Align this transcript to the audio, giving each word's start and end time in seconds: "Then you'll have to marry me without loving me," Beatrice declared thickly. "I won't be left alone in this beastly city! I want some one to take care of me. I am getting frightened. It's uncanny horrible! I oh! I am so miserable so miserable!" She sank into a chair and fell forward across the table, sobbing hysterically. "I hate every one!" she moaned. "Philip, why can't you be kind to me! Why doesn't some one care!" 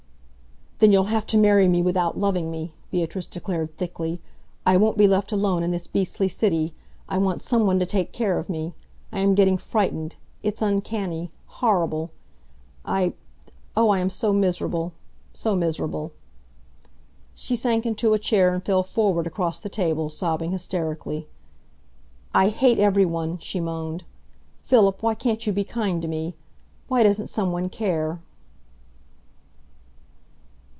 "Then 0.81 0.91
you'll 0.91 1.03
have 1.13 1.27
to 1.27 1.37
marry 1.37 1.67
me 1.67 1.83
without 1.83 2.17
loving 2.17 2.49
me," 2.49 2.73
Beatrice 2.89 3.27
declared 3.27 3.77
thickly. 3.77 4.19
"I 4.65 4.77
won't 4.77 4.97
be 4.97 5.07
left 5.07 5.31
alone 5.31 5.61
in 5.61 5.69
this 5.69 5.85
beastly 5.85 6.27
city! 6.27 6.73
I 7.07 7.19
want 7.19 7.43
some 7.43 7.67
one 7.67 7.77
to 7.77 7.85
take 7.85 8.11
care 8.11 8.39
of 8.39 8.49
me. 8.49 8.73
I 9.11 9.19
am 9.19 9.35
getting 9.35 9.59
frightened. 9.59 10.15
It's 10.41 10.59
uncanny 10.59 11.29
horrible! 11.45 12.09
I 12.83 13.13
oh! 13.77 13.89
I 13.89 13.99
am 13.99 14.09
so 14.09 14.33
miserable 14.33 14.93
so 15.33 15.55
miserable!" 15.55 16.13
She 17.35 17.55
sank 17.55 17.85
into 17.85 18.15
a 18.15 18.17
chair 18.17 18.51
and 18.51 18.65
fell 18.65 18.81
forward 18.81 19.27
across 19.27 19.59
the 19.59 19.69
table, 19.69 20.09
sobbing 20.09 20.49
hysterically. 20.51 21.27
"I 22.33 22.49
hate 22.49 22.79
every 22.79 23.05
one!" 23.05 23.37
she 23.37 23.59
moaned. 23.59 24.03
"Philip, 24.57 25.03
why 25.03 25.13
can't 25.13 25.45
you 25.45 25.53
be 25.53 25.63
kind 25.63 26.01
to 26.01 26.07
me! 26.07 26.33
Why 26.87 27.03
doesn't 27.03 27.27
some 27.27 27.51
one 27.51 27.69
care!" 27.69 28.19